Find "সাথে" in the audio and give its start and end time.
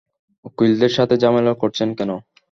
0.97-1.15